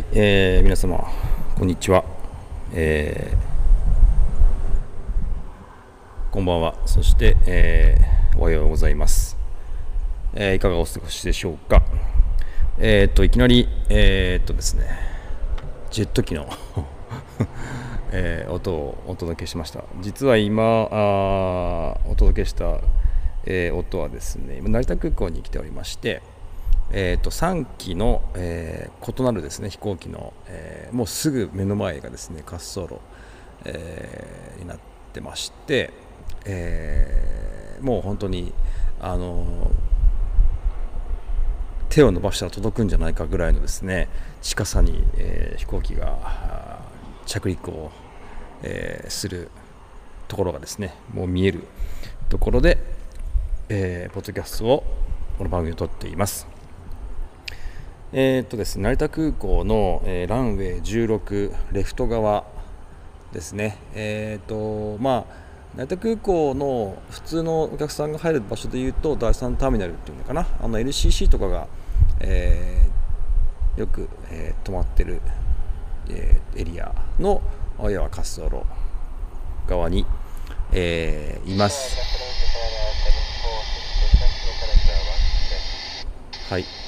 [0.00, 1.04] い、えー、皆様
[1.56, 2.04] こんにちは、
[2.72, 6.74] えー、こんばんは。
[6.86, 9.36] そして、えー、おはようございます、
[10.34, 11.82] えー、いかがお過ごしでしょうか。
[12.78, 14.86] えっ、といきなりえっとですね
[15.90, 16.48] ジェット機の
[18.12, 19.84] えー、音をお届けしました。
[20.00, 22.80] 実は今あお届けした、
[23.44, 26.22] えー、音はですね今成田空港に来ておりまして
[26.92, 32.98] えーと、3機の、えー、異なるですね飛行機の、えー、もうすぐ目の前がですね滑走路、
[33.64, 34.78] えー、になっ
[35.12, 35.92] てまして、
[36.44, 38.52] えー、もう本当に
[39.00, 39.70] あの
[41.88, 44.08] 手を伸ばしたら届くんじゃないかぐらいのですね
[44.42, 46.80] 近さに、え飛行機が
[47.26, 47.90] 着陸を、
[48.62, 49.50] えする
[50.28, 51.64] ところがですねもう見える
[52.28, 52.78] ところで、
[53.68, 54.84] えー、ポッドキャストを
[55.36, 56.59] この番組を撮っています。
[58.12, 62.44] えー、っとですね、成田空港の、えー、ランウェイ16レフト側
[63.32, 70.44] ですね、えーとまあ、成田空港の普通のお客さんが入る場所でいうと第3ターミナルっていうのかな。
[70.60, 71.68] あの LCC とかが、
[72.18, 75.20] えー、よく、えー、止まってる、
[76.08, 77.40] えー、エリアの
[77.78, 78.64] 要は滑走路
[79.68, 80.04] 側に、
[80.72, 81.96] えー、います。
[86.48, 86.79] はい。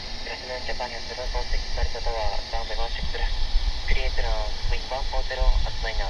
[0.65, 3.89] ジャパニアスが到着された方はランウェイ16です。
[3.89, 6.07] クリエイトのウィン140発売な。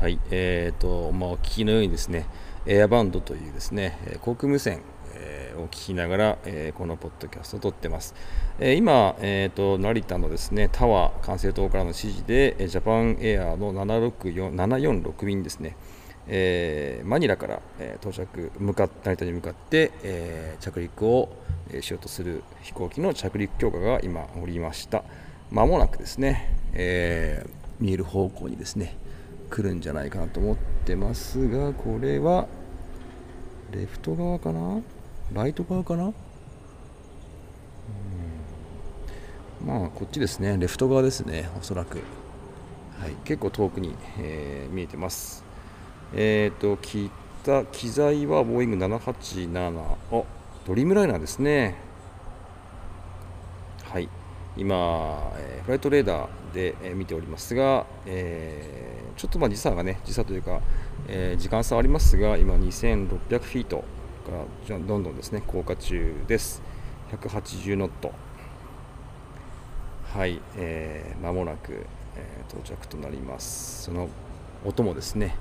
[0.00, 2.26] はい、えーとまあ、お聞きのようにですね、
[2.66, 4.80] エアバンドというですね航空無線、
[5.14, 8.16] えー、を聞きながら、えー、このポッドキャストを撮ってます。
[8.58, 15.76] えー、今、えーと、成田のですねタワー管制塔からの指示で、ジャパンエアの746便ですね、
[16.26, 21.28] えー、マニラから、えー、到着向か成田に向かって、えー、着陸を、
[21.72, 25.02] えしようとする飛行機の着陸強化が今降りました。
[25.50, 27.46] まもなくですね、え
[27.80, 28.96] 見える方向にですね
[29.50, 32.46] 来るんじゃないかなと思ってますがこれは
[33.72, 34.80] レフト側かな？
[35.32, 36.12] ライト側かな？
[39.64, 40.56] まあこっちですね。
[40.58, 41.98] レフト側ですねおそらく、
[43.00, 45.43] はい、結構遠くに、え見えてます。
[46.16, 47.10] えっ、ー、と、機
[47.72, 49.80] 機材はボーイング787。
[50.12, 50.22] あ、
[50.66, 51.76] ドリームライナーですね。
[53.84, 54.08] はい。
[54.56, 60.60] 今、えー、フライトレーダーで、えー、見ておりますが、えー、ちょっとまあ時差がね、時差というか、
[61.08, 63.84] え時間差ありますが、今2600フィートか
[64.70, 66.62] らどんどんですね、降下中です。
[67.10, 68.12] 180ノット。
[70.14, 71.84] はい、えー、間もなく、
[72.16, 73.82] え到着となります。
[73.82, 74.08] その
[74.64, 75.36] 音もですね、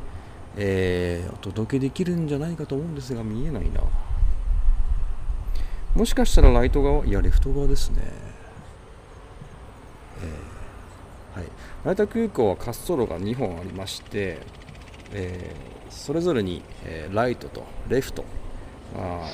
[0.55, 3.81] えー、お届けできるんじゃないかと思うんですが見えないな。
[5.95, 8.01] もしかしたらライト側いやレフト側ですね、
[10.23, 11.47] えー、はい、
[11.85, 14.39] 成田空港は滑走路が2本ありまして、
[15.11, 18.25] えー、それぞれに、えー、ライトとレフト。
[18.95, 19.29] あ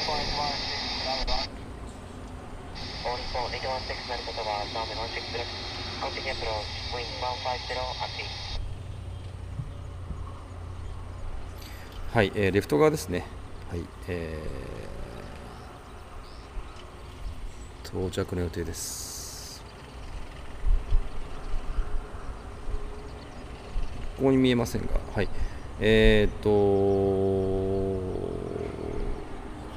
[12.12, 13.24] はい、えー、レフト側ですね。
[13.70, 19.64] はい、えー、到着の予定です。
[24.18, 25.30] ここに見えませんが、はい、
[25.80, 26.50] えー、っと、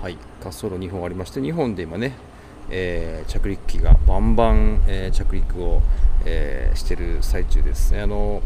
[0.03, 2.17] はい、滑走路2本ありまして、2本で今ね、
[2.71, 5.83] えー、着陸機がバンバン、えー、着陸を、
[6.25, 7.95] えー、している最中です。
[8.01, 8.43] あの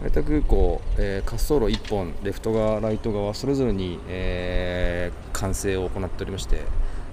[0.00, 6.60] 成田空港、えー、滑走路1本、レフト側、ライト側、それぞれに、えー、完成を行っておりまして、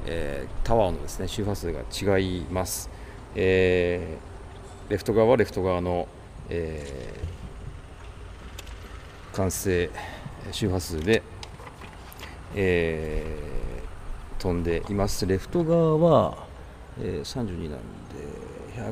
[0.05, 2.91] えー、タワーのですね周波数が違います。
[3.33, 6.07] えー、レフト側はレフト側の、
[6.49, 9.89] えー、完成
[10.51, 11.23] 周波数で、
[12.53, 15.25] えー、飛んでいます。
[15.25, 16.37] レフト側は、
[17.01, 17.81] えー、32なんで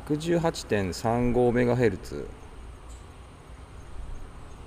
[0.09, 2.42] 118.35MHz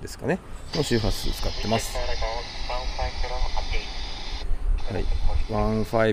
[0.01, 0.39] ですかね。
[0.75, 1.97] の周波数使ってます。
[1.97, 2.03] は
[4.99, 5.05] い、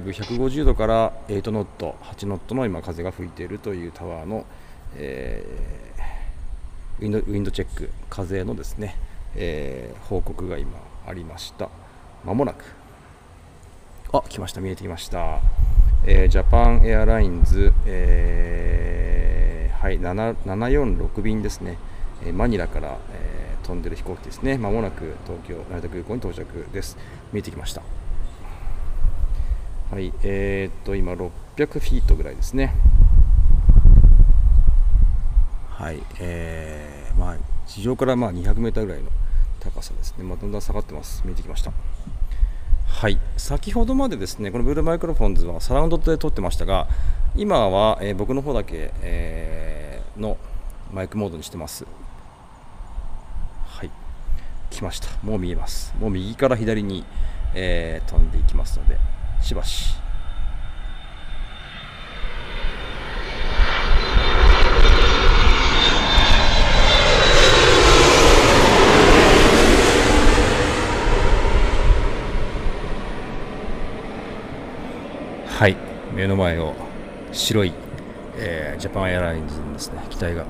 [0.02, 4.44] 15、150度から8ノット、8ノットの今風が吹いているというタワーの、
[4.96, 8.96] えー、 wind wind check、風のですね、
[9.36, 11.68] えー、報告が今ありました。
[12.24, 12.64] まもなく、
[14.12, 15.40] あ、来ました、見えてきました。
[16.06, 21.76] えー、ジャパンエアラインズ、えー、はい、746便ですね、
[22.24, 24.58] えマニラから、えー飛んでる飛行機ですね。
[24.58, 26.96] まもなく東京成田空港に到着です。
[27.32, 27.82] 見えてきました。
[29.90, 31.26] はいえー、っと今600
[31.56, 32.74] フィートぐらいですね。
[35.70, 39.10] はいえー、まあ地上からまあ200メーターぐらいの
[39.60, 41.22] 高さですね、まあ、だんだん下がってます。
[41.24, 41.72] 見えてきました。
[42.86, 46.86] はい先ほどまでですねこのブルーマイクロフォンズはサラウンドで撮ってましたが
[47.34, 50.36] 今は、えー、僕の方だけ、えー、の
[50.92, 51.86] マイクモードにしてます。
[54.74, 55.08] 来ました。
[55.22, 55.94] もう見えます。
[56.00, 57.04] もう右から左に、
[57.54, 58.98] えー、飛んでいきますので
[59.40, 59.94] しばし。
[75.46, 75.76] はい。
[76.12, 76.74] 目の前を
[77.32, 77.72] 白い、
[78.36, 80.04] えー、ジャパンエアラインズのですね。
[80.10, 80.44] 機体が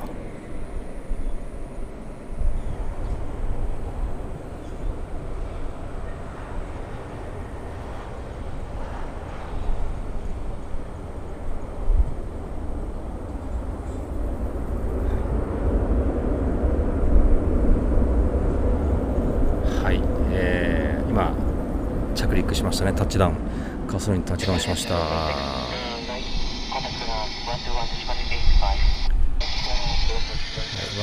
[19.83, 20.01] はい、
[20.33, 21.35] えー、今
[22.15, 22.93] 着陸しましたね。
[22.93, 23.35] タッチダウン。
[23.87, 24.95] 滑走路にタッチダウンしました。
[24.95, 25.01] ワ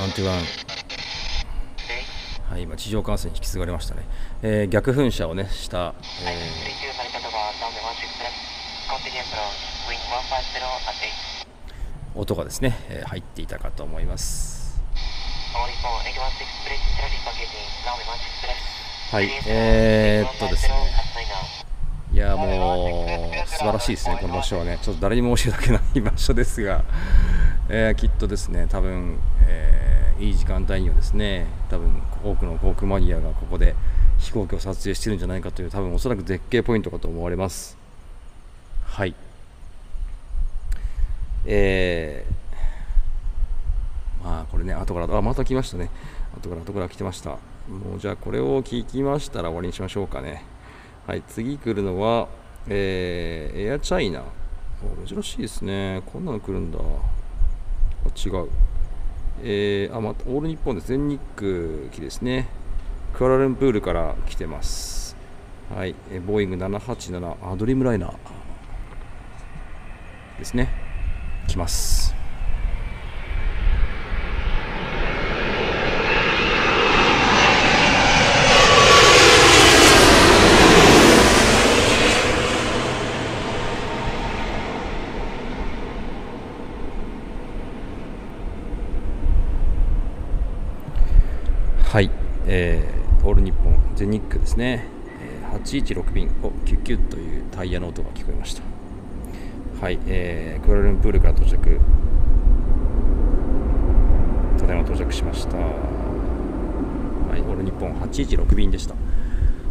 [0.07, 0.35] ントゥワン。
[2.50, 4.03] はい今地上管制に引き継がれましたね、
[4.41, 14.81] えー、逆噴射をねした、えー、音がですね、えー、入っていたかと思います。
[19.12, 19.30] はい。
[19.46, 20.74] えー、っとですね。
[22.13, 23.06] いやも
[23.46, 26.86] う素晴らしいですね、この場所はね、ちょっと誰にも教えたくない場所ですが、
[27.68, 29.18] えー、きっとですね、多分、
[29.50, 33.75] えー、いい時間帯にはですね、多分多くの航空マニアがここで
[34.18, 37.78] 飛行機を撮影してるんじゃないかという、多分おそらく絶景ポイントかと思われます。
[38.86, 39.14] はい。
[41.45, 42.31] えー、
[44.61, 45.89] れね、後から、あ、また来ましたね。
[46.37, 47.31] 後から後から来てました。
[47.31, 50.44] もうじゃあこれを聞きましたら終わりにしましょうかね。
[51.07, 52.27] はい、次来るのは、
[52.68, 54.23] えー、エアチャイナ。
[55.06, 56.01] 珍しいですね。
[56.11, 56.80] こんなの来るんだ。
[56.80, 56.83] あ、
[58.15, 58.49] 違う。
[59.44, 62.47] えー、あ、また、オール日本で全日空機ですね。
[63.13, 65.15] クアラルンプールから来てます。
[65.75, 68.13] はい、え、ボーイング787、アドリームライナー
[70.39, 70.69] ですね。
[71.47, 72.15] 来ます。
[91.91, 92.09] はい、
[92.45, 93.41] えー、オール
[94.02, 94.86] 日本全日空ですね、
[95.22, 98.64] えー、816便をキュッキュッというタイヤの音が聞こえました。
[99.80, 101.80] はい、えー、クアラルンプールから到着。
[104.60, 105.58] ただいま到着しました。
[105.58, 105.64] は
[107.38, 108.96] いオール日本816便でした。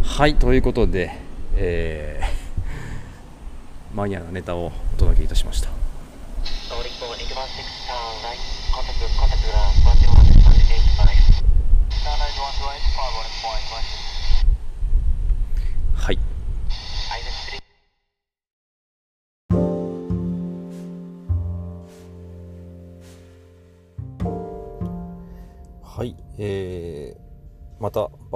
[0.02, 1.10] はいということで、
[1.54, 5.79] えー、マニアなネタをお届けいたしました。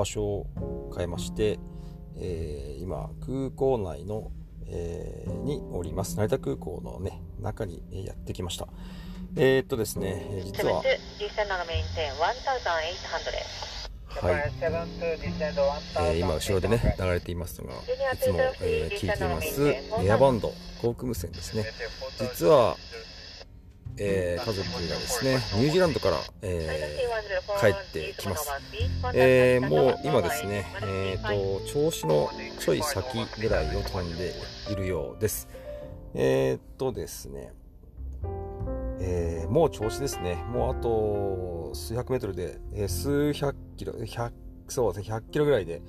[0.04, 1.58] 場所を変えまして、
[2.16, 4.30] えー、今空港内の、
[4.66, 6.16] えー、におります。
[6.16, 8.68] 成田空港のね中にやってきました。
[9.36, 10.76] えー、っとですね実は。
[10.76, 10.82] は
[14.30, 14.34] い、
[16.12, 17.78] えー、今後ろでね流れていますのがい
[18.16, 19.74] つも、えー、聞いています
[20.06, 21.64] エアバンド航空無線ですね。
[22.20, 22.76] 実は、
[23.98, 28.50] えー、家族がですねニュージーランドから、えー、帰ってきます、
[29.14, 34.32] えー、もう今ですね、えーと、調子のちょい先ぐらいを飛んで
[34.70, 35.48] いるようです
[36.14, 37.52] えー、っとですね
[39.00, 40.36] えー、もう調子ですね。
[40.48, 44.32] もうあと数百メートルで、えー、数百キロ、100、
[44.68, 45.82] そうですね、100キロぐらいで、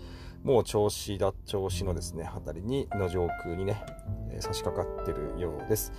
[0.43, 3.83] もう調子だ、調子のですね、辺りに、の上空にね、
[4.31, 5.93] えー、差し掛かってるようです。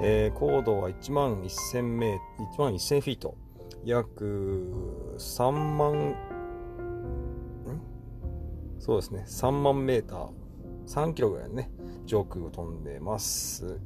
[0.00, 2.18] えー、高度は1万1000メー、
[2.56, 3.36] 1万1000フィート。
[3.84, 4.72] 約
[5.18, 6.14] 3万、ん？
[8.78, 10.30] そうですね、3万メーター、
[10.86, 11.70] 3キロぐらいね、
[12.06, 13.78] 上空を飛んでます。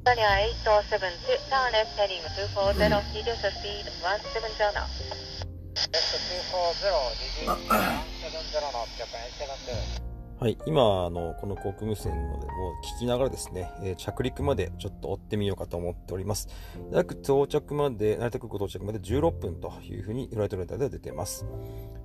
[10.39, 12.51] はい、今あの、この航空無線のでも
[12.95, 16.47] 聞きながらですね、えー、着陸までちょっと追ってみようかと思っております。
[16.91, 21.47] 約到着まで、成田空港到着まで16分というふうに、フライトレーターでは出てます。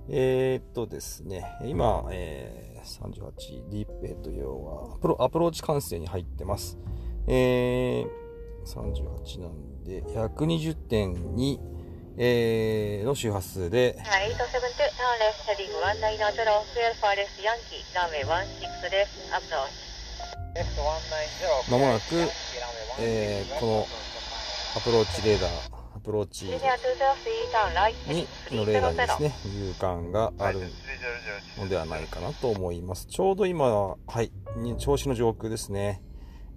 [0.09, 6.79] えー、っとですね、今、えー、38、ディープ、えっと、要はアプロ、アプローチ管制に入ってます。
[7.27, 8.07] えー、
[8.65, 11.59] 38なんで、120.2、
[12.17, 13.97] えー、の周波数で、
[21.71, 22.03] まもなく、
[22.99, 23.87] えー、この
[24.77, 25.51] アプローチレーダー、
[25.95, 29.33] アプローチにのレーダーにですね、
[29.67, 30.61] 有感がある
[31.57, 33.07] のではないかなと思います。
[33.07, 34.31] ちょうど今、はい、
[34.77, 36.03] 銚子の上空ですね、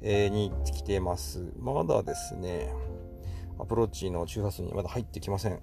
[0.02, 1.52] えー、に来ています。
[1.58, 2.72] まだですね、
[3.58, 5.60] アプローチの周波数にまだ入ってきません。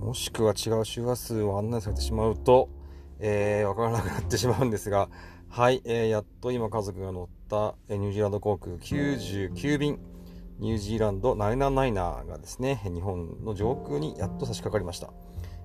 [0.00, 2.68] もしくは違う周波数を案内されてしまうと、
[3.20, 5.08] えー、わからなくなってしまうんですが、
[5.48, 10.00] はい、えー、やっと今家族が乗った、えニュージーランド航空99便、
[10.58, 15.12] ニュージーランドナイナナイナがですね、日本の上空にやっと差し掛かりました。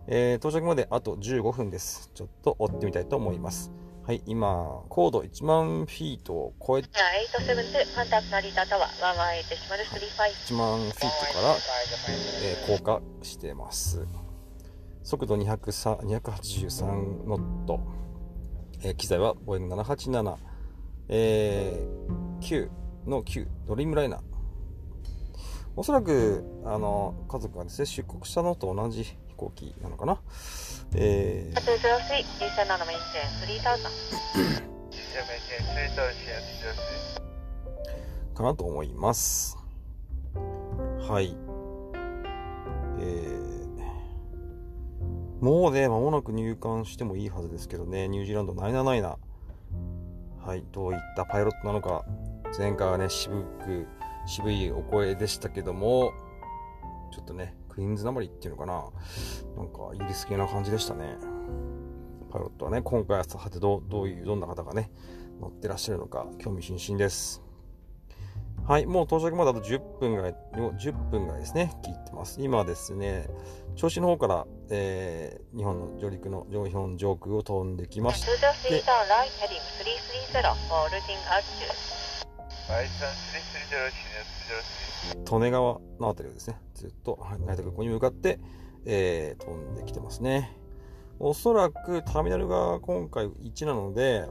[0.06, 2.12] えー、到着まであと15分です。
[2.14, 3.72] ちょっと追ってみたいと思います。
[4.08, 6.88] はい、今、高度1万フィートを超えて、
[10.48, 11.10] 1万フィートか
[11.42, 11.56] ら、
[12.42, 14.08] えー、降下してます。
[15.04, 17.82] 速度283ノット、
[18.82, 20.38] えー、機材はボエン787、
[21.10, 22.70] えー、9
[23.10, 24.22] の9、ドリームライナー。
[25.76, 30.22] おそらく、あの、家族がですね、出国したのと同じ飛行機なのかな。
[30.96, 31.56] えー、
[38.38, 39.58] かなと思います。
[41.10, 41.36] はい。
[43.00, 49.16] えー、もうね、間もなく入館してもいいはずですけどね、ニュージーランド979
[50.48, 52.06] はい、どういったパイロットなのか、
[52.58, 53.88] 前回はね、渋く、
[54.26, 56.14] 渋いお声でしたけども、
[57.12, 58.74] ちょっとね、クイーンズなまりっていうのかな？
[59.56, 61.16] なんか、イギリス系な感じでしたね。
[62.32, 64.90] パイロットはね、今回はさてどどういう、どんな方がね、
[65.40, 67.44] 乗ってらっしゃるのか、興味津々です。
[68.66, 72.42] はい、もう到着まであと10分ぐらい、10分ぐらいですね、聞いてます。
[72.42, 73.30] 今ですね、
[73.76, 78.32] 銚子の方から、えー、日本の上陸の、日本上空を飛んできまして、
[85.32, 88.40] 利根川の辺りをですね、ずっと成田空港に向かって、
[88.86, 90.58] えー、飛んできてますね。
[91.20, 94.28] おそらくターミナルが今回1なので、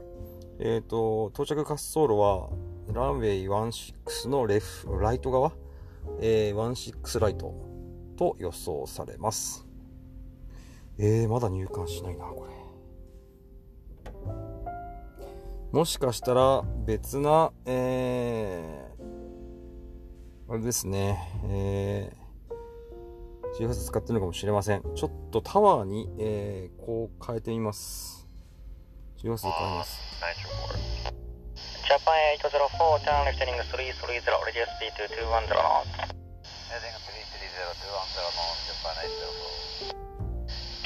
[0.59, 2.49] えっ、ー、と、到着滑走路は
[2.93, 5.51] ランウェイ16のレフ、ライト側、
[6.21, 7.53] えー、16ライト
[8.17, 9.67] と予想されます。
[10.97, 12.57] えー、まだ入館しないな、これ。
[15.71, 18.86] もしかしたら別な、えー、
[20.49, 24.81] あれですね、えー、周波数使ってるのかもしれません。
[24.95, 28.25] ちょっとタワーに、えー、こう変えてみます。
[29.17, 29.99] 周波数変えます。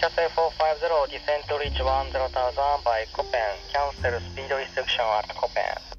[0.01, 1.85] キャセ450ディセントリーチ10
[2.33, 5.90] ターザンバイコペンキャンセルスピードリセクションアットコペン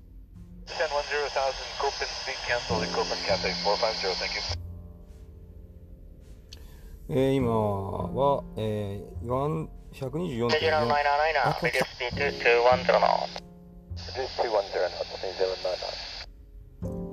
[7.09, 9.27] えー、今は、えー、
[9.93, 10.49] 124.4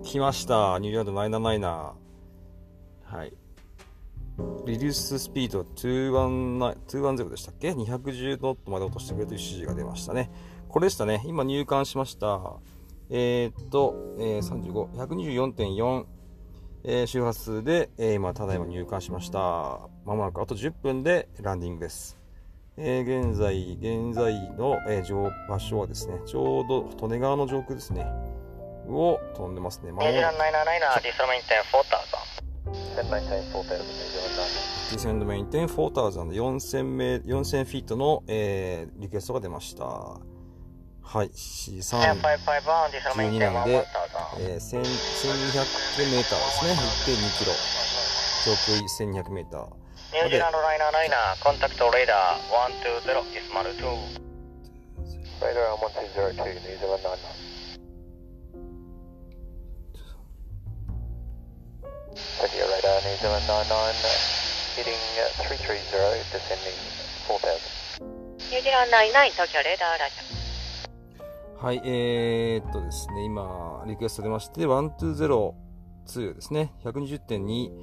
[0.03, 1.93] 来ました、ニューヨーク979。
[3.03, 3.33] はい。
[4.65, 10.31] リリーススピード210でしたっけ ?210 ノットまで落としてくれという指示が出ましたね。
[10.69, 11.21] これでしたね。
[11.25, 12.39] 今入館しました。
[13.09, 16.05] えー、っと、えー、35、124.4、
[16.83, 19.89] えー、周波数で、えー、今、ただいま入館しました。
[20.05, 22.17] まもなくあと10分でランディングです。
[22.77, 28.05] えー、現在、現在の、えー、場所はですね、ちょうど利根川の上空ですね。
[28.87, 29.91] を飛んでますね。
[29.91, 30.35] まもなく。
[34.91, 40.19] Descend maintain 4000 4000メ4000フィートの、えー、リクエストが出ました。
[41.09, 42.21] はい、C3、12
[43.41, 43.81] なんで、
[44.37, 44.77] えー、1200
[46.05, 46.77] メーターですね。
[47.17, 47.53] 1.2キロ。
[48.45, 49.65] 上空1200メーター。
[50.13, 52.45] ニュージーランドライナーライナー、コンタクトレーダー
[53.01, 53.81] 120、イスマル2。
[53.81, 57.49] レーダー120、ニュージーランド99。
[62.37, 64.05] Tokyo radar needs 799,
[64.77, 65.01] heading
[65.41, 65.73] 330,
[66.29, 66.77] descending
[67.25, 67.57] 4000.
[67.97, 70.38] ニュージーランド99東京レーダーラジ
[71.61, 77.73] はい、えー、っとですね、今、リクエスト出まして、1202ですね、120点に、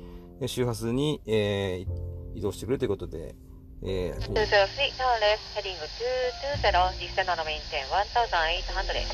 [0.40, 3.34] えー周波数に、えー移動してくれということで、
[3.82, 4.32] えーオ。
[4.32, 9.04] 203 turn left heading 220 descend on the main 10 1800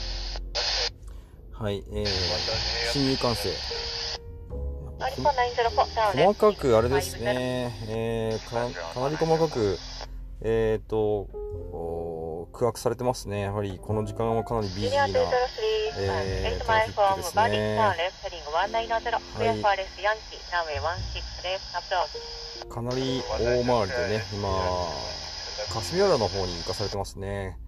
[1.60, 2.06] はい、えー、
[2.92, 3.50] 新入管制。
[5.00, 5.32] アリコン904
[6.12, 9.76] turn 細かくあれですね、えー、かかなり細かく、
[10.40, 11.28] えー、っと、
[12.52, 13.40] ックされてますね。
[13.40, 14.68] やはりこの時間はかなり。
[22.68, 24.48] かなり大回りでね、今、
[25.72, 27.58] 霞浦の方に行かされてますね。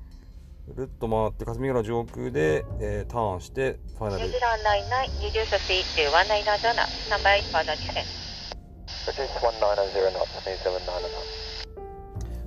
[0.67, 4.25] ぐるっと回って霞浦上空で、えー、ターンしてファイナル。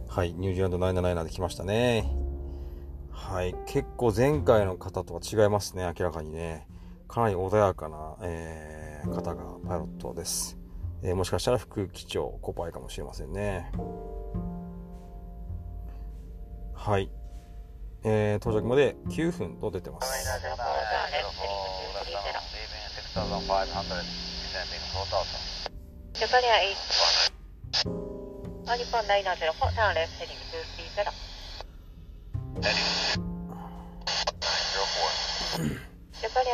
[0.10, 2.27] はい、ニュージーランド9 7 7で来ましたね。
[3.18, 6.68] はい、結構前回の方とは違いますね、明らかにね。
[7.10, 10.58] かなり穏やかな、えー方がパイロットです。
[11.04, 13.72] えーもしかしたら副機長、コパイかもしれませんね。
[16.74, 17.12] はい。
[18.04, 20.14] えー到着まで9分と出てます。
[20.28, 20.62] turn left
[24.62, 25.70] heading 230
[26.14, 26.62] Japan Air
[27.74, 27.90] 8
[28.68, 31.37] Alicon 904 turn left heading 230
[32.58, 32.66] 横
[36.42, 36.52] に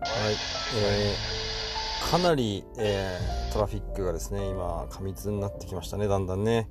[0.00, 0.36] はい、
[0.76, 6.68] えー、かなり、えー、トラフィックがですね今過密になってきましたねだんだんね。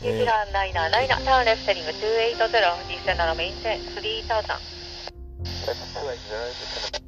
[0.00, 4.56] ニュージーランドライナーライナーターンレフテリング28027メインテン、ーター
[7.04, 7.07] ン。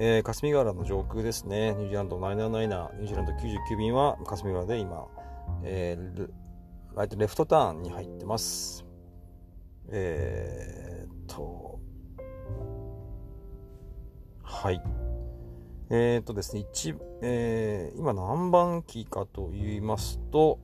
[0.00, 5.08] えー霞ヶ浦の上空ですね、ニュージーランド779、ニュージーランド99便は霞ヶ浦で今、
[5.64, 6.30] えー
[6.94, 8.84] ライトレフトターンに入ってます。
[9.88, 11.80] えーっと、
[14.42, 14.80] はい。
[15.90, 20.60] えーっとですね、一えー今何番機かと言いますと、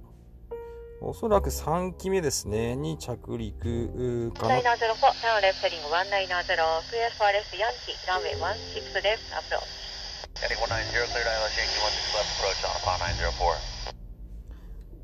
[1.06, 4.54] おそらく3機目ですね、に着陸かな。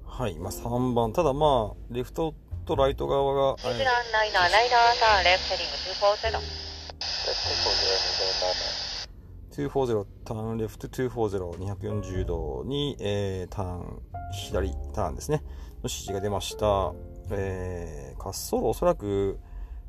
[0.06, 2.34] はい、まあ、3番、ただまあ、レフト
[2.64, 3.56] とライト側が。
[9.52, 15.42] 240ターンレフト240240度に、えー、ターン左ターンですね。
[15.84, 16.92] 指示が出ました、
[17.30, 19.38] えー、滑走路おそらく、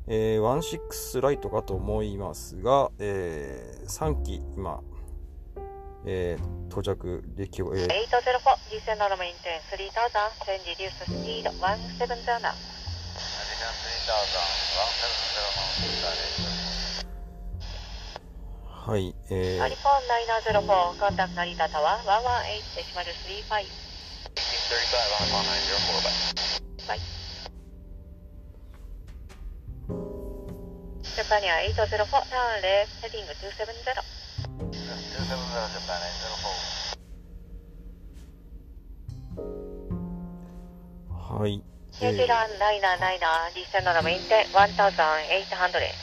[0.06, 4.80] えー、16ライトかと思いますが、えー、3機今、
[6.06, 11.50] えー、到着でき、えー、804G7 メインテン3000センデリースピード。
[11.50, 12.72] 170
[18.84, 20.02] はい、えー、アリフォン
[20.58, 22.02] 904, コンタクト成田タワー。
[22.02, 23.91] 118-35。
[41.32, 41.52] はい。
[41.52, 45.40] ニュランドイナーナイナー、実践のンテワンタウンエ
[45.88, 45.94] ン。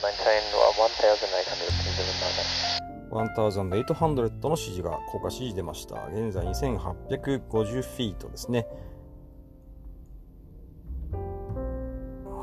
[0.00, 1.56] ワンタウザンエイト
[2.22, 2.87] ハンドレ。
[3.10, 8.66] 1800の指示が降下指示出ました現在2850フィートですね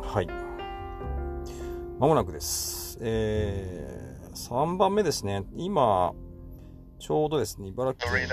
[0.02, 0.28] はい
[2.00, 6.14] まもなくですえー、3番目ですね今
[7.00, 8.32] ちょうどですね茨城県ち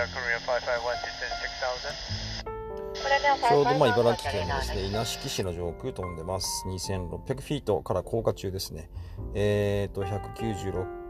[3.55, 8.89] ょうどまあ茨城県のですね稲敷市の上空飛んでます2600フィートから降下中ですね
[9.35, 11.02] えーと196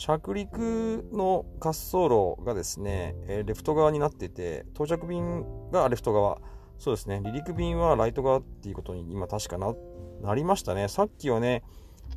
[0.00, 6.38] 着陸の滑走路がですね、えーレフト側になってて、到着便がレフト側、
[6.78, 9.74] そうですね、離陸便はライト側っていうことに今確かな
[10.22, 10.88] なりましたね。
[10.88, 11.62] さっきはね、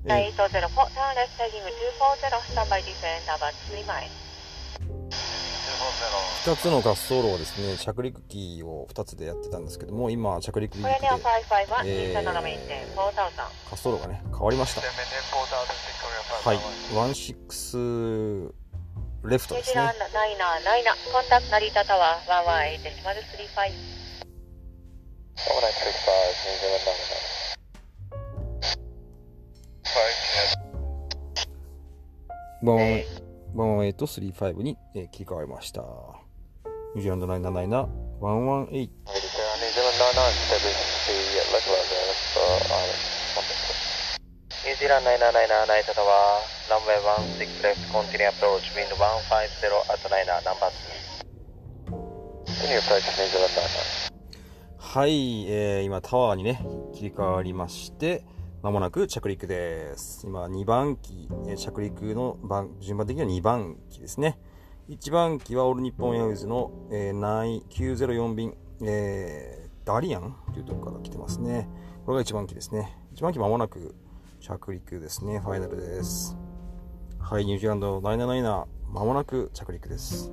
[0.05, 0.13] えー
[6.45, 11.21] 2つの滑走路をですね、着陸機を2つでやってたんですけども、今、着陸機でこれでは551、
[11.85, 12.95] えー27メイン点、4000。
[12.95, 13.11] 滑
[13.71, 14.81] 走路がね、変わりました。
[16.49, 18.51] はい、16
[19.25, 19.81] レフトですね
[32.63, 33.22] ニュー。
[33.53, 33.61] ドナイナー、ナイ、ト成田タワー、118デシマル35。
[33.61, 35.81] ワンワンワンワンエイト35に、え切り替わりました。
[35.81, 37.87] ニュージーランド977、
[38.19, 38.93] ワンワンエイト。
[38.93, 39.31] ニュージー
[44.89, 46.99] ランド777 Narita Tower, runway
[47.45, 50.45] 16 left, continue approach, wind 150, at nine, number 2.
[52.45, 54.11] Continue approach, New Zealand 99.
[54.79, 58.25] はい、えー今タワーにね、切り替わりまして、
[58.63, 60.25] まもなく着陸です。
[60.25, 64.39] 今2番機、着陸の番順番的には2番機ですね。
[64.87, 71.67] 1番機はオール日本エアウェイズの、えー904便、えーダリアンというところから来てますね。
[72.05, 72.97] これが1番機ですね。
[73.15, 73.95] 1番機まもなく
[74.39, 75.39] 着陸ですね。
[75.39, 76.37] ファイナルです。
[77.19, 80.31] はい、ニュージーランド977、まもなく着陸です。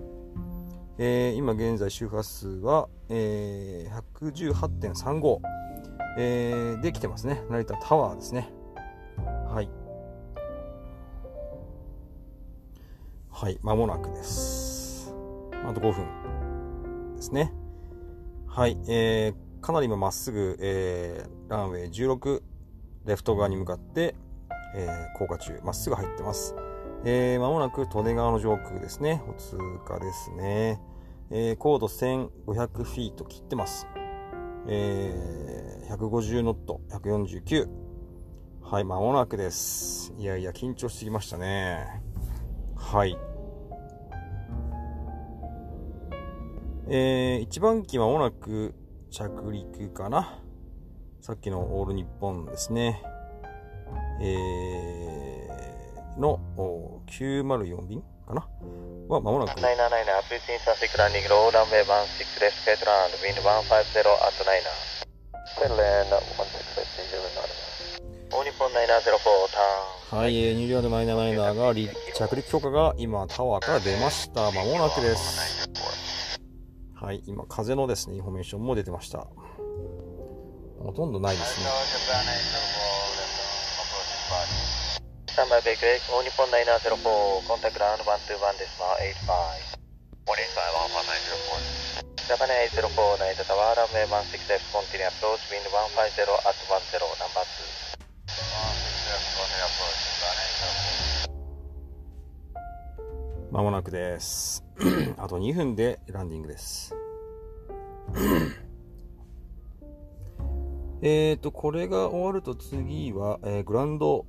[0.99, 5.41] えー今現在周波数は、えー118.35、
[6.19, 7.43] えーで来てますね。
[7.49, 8.51] 成田タワーですね。
[9.49, 9.69] はい。
[13.31, 15.15] はい、間もなくです。
[15.65, 17.53] あと5分ですね。
[18.47, 22.43] はい、えーかなり今まっすぐ、えーランウェイ16
[23.07, 24.15] レフト側に向かって、
[24.75, 26.55] えー降下中、まっすぐ入ってます。
[27.05, 29.23] えー、間もなく利根川の上空ですね。
[29.29, 30.81] お通過ですね。
[31.31, 33.87] えー高度1500フィート切ってます。
[34.69, 35.51] えー
[35.91, 37.69] 150ノット、149。
[38.63, 40.15] はい、間もなくです。
[40.17, 42.01] いやいや、緊張してきましたね。
[42.77, 43.19] はい。
[46.89, 48.73] えー、一番機間もなく
[49.11, 50.41] 着陸かな。
[51.21, 53.03] さっきのオール日本ですね。
[54.23, 56.39] えー、の
[57.09, 58.47] 904便かな？
[59.09, 59.61] は間もなく。
[70.11, 71.73] はい、ニュージーランドマイナーマイナーが
[72.15, 74.51] 着陸許可が今タワーから出ました。
[74.51, 75.69] 間もなくです。
[76.95, 79.27] はい、今風のですね、インフォメーションも出てました。
[80.81, 81.67] ほとんどないですね。
[85.31, 90.27] スタンバイベイクレイク、大日本9704、コンタクトラウンド121です、まあ85。
[92.19, 92.83] ジャパネ804、
[93.23, 94.27] ナイトタワー、ランウェイ16
[94.59, 96.75] F、コンティニューアプローチ、ウィンド150、アット10、
[97.23, 97.55] ナンバー2。
[103.53, 104.65] まもなくです。
[105.17, 106.93] あと2分でランディングです。
[111.03, 114.27] えーと、これが終わると次は、えーグランド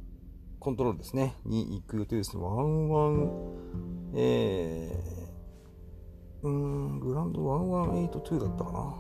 [0.62, 1.34] コントロールですね。
[1.44, 2.44] に行く予定ですね。
[2.44, 3.32] ワンワン、
[4.14, 8.96] えー、うーん、グランド1182だったかな。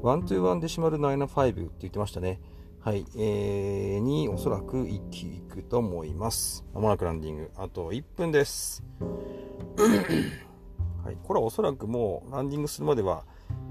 [0.00, 2.40] ワントゥーワンデシマル95って言ってましたね。
[2.78, 6.64] はい、えー、におそらく1機行くと思います。
[6.72, 7.50] まもなくランディング。
[7.56, 8.84] あと1分です。
[11.04, 13.24] はい、これはおそらくもうランディングするまでは、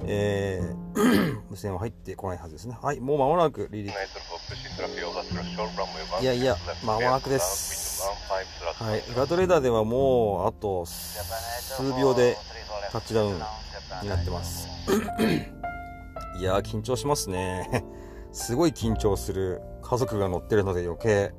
[0.04, 2.78] えー、無線は入ってこないはずですね。
[2.82, 3.90] はい、もう間もなく離陸。
[6.22, 8.04] いやいや間もなくです
[8.78, 12.38] はい、ガードレーダーではもうあと数秒で
[12.92, 13.34] タッチダウン
[14.04, 14.68] になってます。
[16.40, 17.86] いやー、緊張しますね。
[18.32, 19.62] すごい緊張する。
[19.82, 21.34] 家族が乗ってるので余計。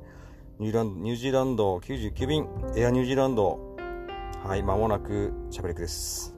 [0.59, 3.75] ニューランドニュージーランド99便、エアニュージーランド。
[4.43, 6.36] はい、間もなく着陸です。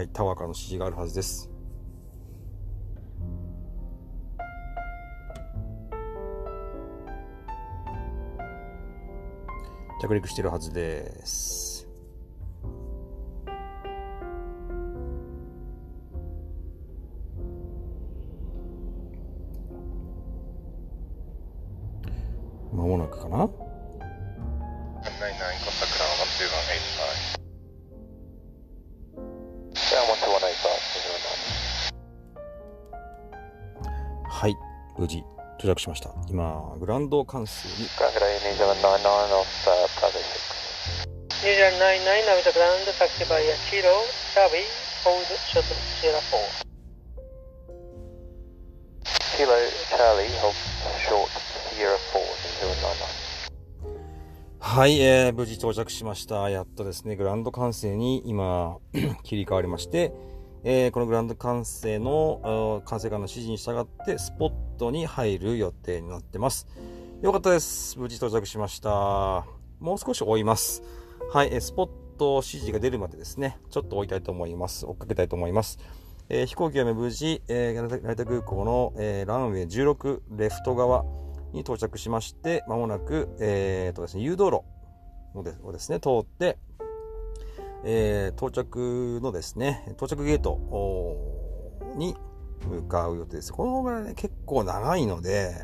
[0.00, 1.50] はい、タワーからの指示があるはずです。
[10.00, 11.86] 着陸してるはずです。
[22.72, 23.69] 間もなくかな？
[34.40, 34.56] はい、
[34.96, 35.22] 無事
[35.58, 36.14] 到着しました。
[36.30, 37.86] 今、グランド関数に
[54.58, 56.48] はい、えー、無事到着しました。
[56.48, 58.78] やっとですね、グランド完成に今、
[59.22, 60.14] 切り替わりまして、
[60.62, 66.66] えーこのグランド完成の、あー完成官の指示に従って、スポットに入る予定になってます。
[67.22, 67.98] よかったです。
[67.98, 69.46] 無事到着しました。
[69.78, 70.82] もう少し追います。
[71.32, 74.84] はい、えースポット指示が出るまでですね、ちょっと追いたいと思います。
[74.84, 75.78] 追っかけたいと思います。
[76.28, 81.06] えー飛行機は無事、えー成田空港の、えーランウェイ16レフト側
[81.54, 84.62] に到着しまして、まもなく、えーとですね、誘導路
[85.34, 86.58] をですね、通って、
[87.84, 90.58] えー到着のですね、到着ゲート
[91.96, 92.16] に
[92.68, 93.52] 向かう予定です。
[93.52, 95.54] この方がね、結構長いので、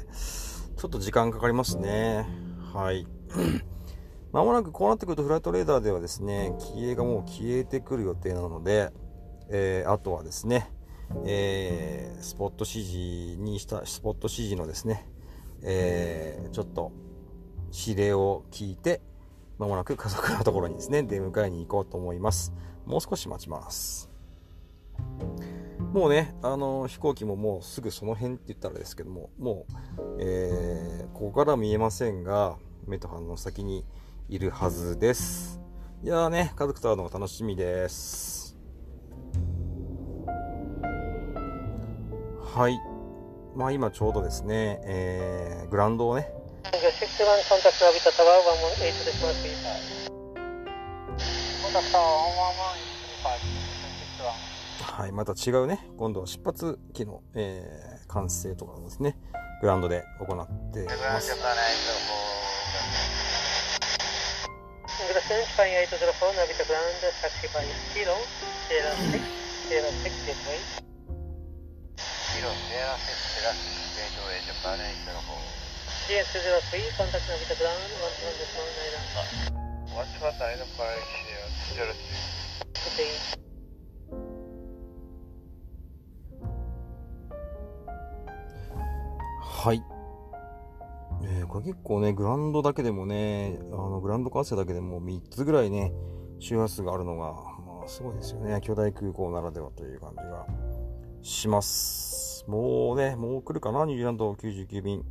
[0.77, 2.27] ちょっと時間かかりますね。
[2.73, 3.07] はい。
[4.33, 8.93] まもなくこうなってくるとフライトレーダーではですね、機影がもう消えてくる予定なので、
[9.49, 10.71] えーあとはですね、
[11.25, 15.07] えースポット指示にした、スポット指示のですね、
[15.63, 16.93] えーちょっと
[17.73, 19.01] 指令を聞いて、
[19.59, 22.53] まもなく家族のところにですね、出迎えに行こうと思います。
[22.85, 24.11] もう少し待ちます。
[25.93, 29.67] もうね、あの飛行機ももうすぐその辺って言ったらですけども、も
[29.99, 33.87] う、えーここから見えませんが、目と鼻の先に
[34.29, 35.61] いるはずです。
[36.03, 38.59] いやーね、家族と会うのが楽しみです。
[42.55, 42.79] はい。
[43.55, 46.31] まあ今ちょうどですね、えーグラウンドをね、
[51.63, 51.99] コンタクト、
[54.19, 54.97] タ。
[55.03, 59.17] はい、また違うね、今度は出発機の、えー、完成とかですね、
[59.61, 61.33] グラウンドで行っています。
[72.37, 72.51] Zero
[75.05, 75.66] ド
[76.07, 77.55] GS203, ファンタジーの Navita
[89.41, 89.83] はい。
[91.25, 95.93] えー、これ結構ね、グランドだけでもね、あの、グランドカーセだけでも3つぐらいね、
[96.39, 98.61] 周波数があるのが、まあ、すごいですよね。
[98.63, 100.47] 巨大空港ならではという感じが
[101.23, 102.45] します。
[102.47, 105.05] もうね、もう来るかな、ニュージーランド99便。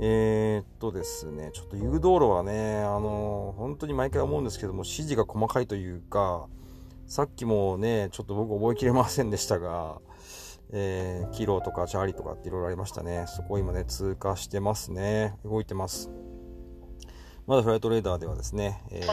[0.00, 6.46] えー、っとですね、ちょっと誘導路はね、あの、本当に毎回思うんですけども、指示が細かいというか、
[7.06, 9.98] さっきもね、ちょっと僕覚えきれませんでしたが、
[10.70, 13.24] えーキロとかチャーリーとかっていろいろありましたね。
[13.26, 15.36] そこを今ね、通過してますね。
[15.44, 16.10] 動いてます。
[17.46, 19.06] まだフライトレーダーではですね、えー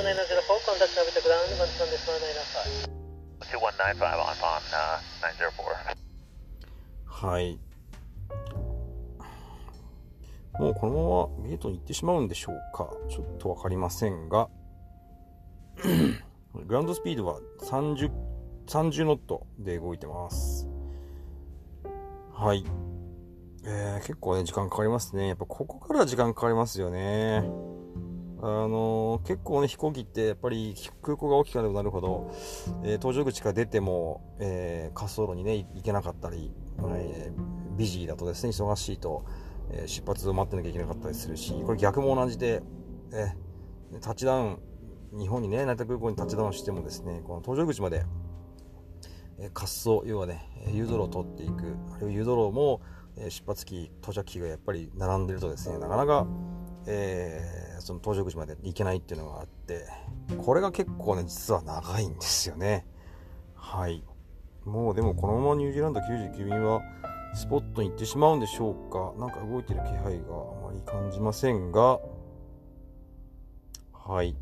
[7.16, 7.65] 1904コ
[10.60, 12.90] もうこのままゲートに行ってしまうんでしょうか。
[13.10, 14.50] ちょっとわかりませんが、
[16.54, 18.12] グラウンドスピードは30、
[18.68, 20.68] 30ノットで動いてます。
[22.34, 22.66] はい。
[23.66, 25.28] えー結構ね、時間かかりますね。
[25.28, 27.44] やっぱここから時間かかりますよね。
[28.42, 32.32] あのー結構ね、飛行機ってやっぱり空港が大きくなればなるほど、
[32.84, 36.54] えー搭乗口から出ても、えー滑走路にね、行けなかったり、
[36.96, 39.26] えービジーだとですね、忙しいと、
[39.72, 42.62] え出発を待ってなきゃいけなかったりするし、これ逆も同じで、
[43.12, 44.60] えータッチダウン、
[45.18, 48.04] 日本にね、成田空港にタッチダウンしてもですね、この搭乗口まで、
[49.38, 52.82] え滑走、要はね、えー誘導路を通っていく、あるいは誘導路も、
[53.18, 56.28] え出発機、到着機がやっぱり並んでるとですね、なかなか、
[56.88, 59.86] えーその搭乗口まで行けないっていうのがあって、
[60.38, 62.86] これが結構ね、実は長いんですよね。
[63.54, 64.04] はい。
[64.64, 66.82] もうでもこのままニュージーランド99便は
[67.36, 69.14] スポットに行ってしまうんでしょうか。
[69.20, 72.00] なんか動いてる気配があまり感じませんが、
[73.92, 74.36] はい。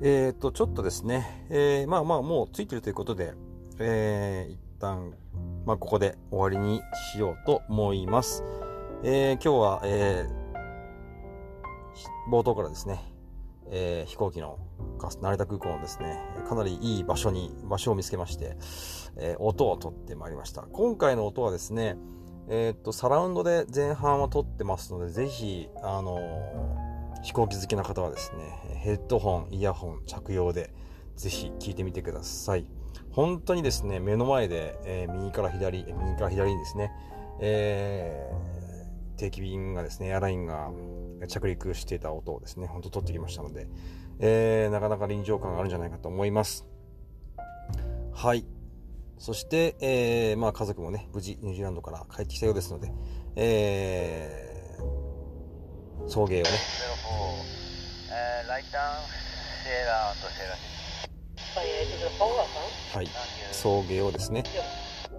[0.00, 3.34] えー、と、ちょっとですね、えーまあまあもうついてるということで、
[3.78, 5.12] えー一旦、
[5.66, 6.80] まあここで終わりに
[7.12, 8.42] しようと思います。
[9.02, 10.48] えー今日は、えー
[12.30, 13.00] 冒頭からですね、
[13.70, 14.58] えー飛行機の
[14.98, 18.56] 成田空港のですね、かなりいい場所に、場所を見つけまして、
[19.16, 20.62] えー音を取ってまいりました。
[20.62, 21.96] 今回の音はですね、
[22.48, 26.88] えーっと、サラウンドで前半は撮ってますので、ぜひ、あのー
[27.22, 30.72] 飛行機好きな方はですねヘッドホンイヤホン着用で
[31.16, 32.66] ぜひ聞いてみてください
[33.10, 36.92] 本当にですね目の前で、えー、右から左右から左にですね、
[37.40, 40.70] えー、定期便がですねエアラインが
[41.26, 43.66] 着陸していた音をですね本当取ってきましたので、
[44.20, 46.66] えー、なかなか臨場感があるんじゃないかと思います。
[48.12, 48.44] はい。
[49.18, 52.92] そして、えー、まあ家族もね、無事ニュージーランドから帰ってきたようですので、
[53.36, 56.44] えー、送迎をね、
[62.94, 63.08] はい、
[63.52, 64.44] 送迎をですね、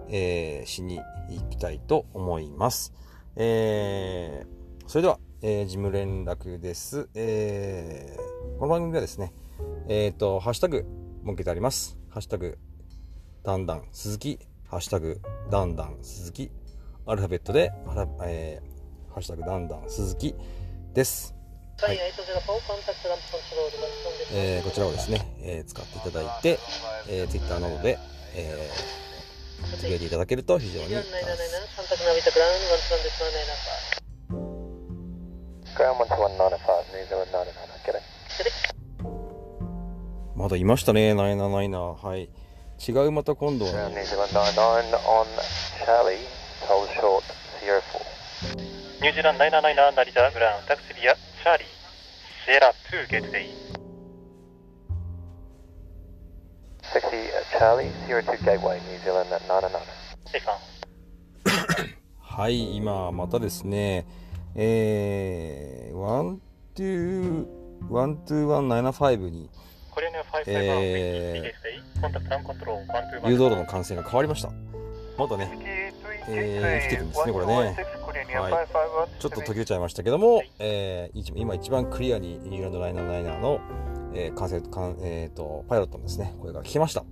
[0.08, 2.92] えー、しに行きたいと思います。
[3.36, 7.08] えー、それでは、えー、事務連絡です。
[7.14, 9.32] えー、この番組はですね、
[9.88, 10.86] えっ、ー、と、ハッシュタグ
[11.24, 11.98] 設けてあります。
[12.08, 12.58] ハッシュタグ
[13.42, 16.50] だんだん鈴木、ハッシュタグだんだん鈴木、
[17.06, 17.72] アルファベットで、
[18.24, 20.34] えー、ハッシュタグだんだん鈴木
[20.94, 21.34] です。
[21.80, 21.98] はい。
[24.32, 26.58] えー、こちらをですね、えー、使っていただいて、
[27.08, 27.98] えー、Twitter などで、
[28.34, 31.00] えー、つぶやいていただけると非常にま
[40.50, 41.78] だいましたね、ナイナナイナ。
[41.80, 42.28] はい。
[42.88, 51.14] 違うまた今度は、ね、ニュージーランド979成田グラウンタクシビア。
[51.14, 51.66] チャーリー。
[52.44, 53.50] シエラ2ゲートデイ。
[56.82, 60.58] 60 Charlie, Sierra 2 Gateway, New Zealand 777.
[62.18, 64.06] はい、今またですね、
[64.54, 66.38] えー、1
[66.76, 69.48] 2 12175に
[70.46, 74.50] えー、誘導路の感染が変わりました。
[75.18, 75.92] まだね、
[76.28, 77.54] えー、生きてるんですね、これね。
[77.54, 78.68] はい。
[79.20, 83.60] ちょっと途切れちゃいましたけども、えー、今一番クリアにニューランドライナーライナーの、
[84.14, 87.04] えー、完成、かんえっ、ー、と、パイロットのですね、声が聞けました。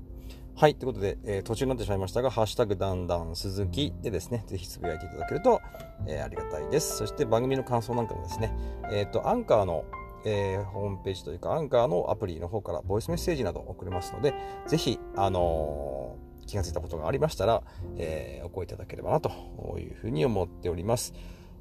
[0.57, 0.75] はい。
[0.75, 5.61] ということで、えー、途中になってしまいましたが、ハッシュタグだんだん鈴木でですね、ぜひつぶやいていただけると、
[6.07, 6.97] えー、ありがたいです。
[6.97, 8.53] そして番組の感想なんかもですね、
[8.91, 9.85] えっ、ー、と、アンカーの、
[10.25, 14.35] えー、ホームページというか、アンカーのアプリの方からボイスメッセージなど送れますので、
[14.67, 17.63] ぜひ、あのー、気がついたことがありましたら、
[17.97, 19.31] えー、お声いただければなと
[19.79, 21.13] いうふうに思っております。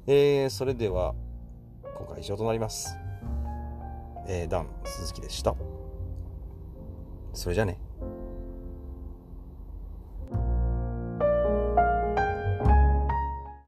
[0.06, 1.14] えー、それでは、
[1.82, 2.96] 今回以上となります。
[4.26, 5.54] えー、ダン、鈴木でした。
[7.32, 7.78] それじゃあね。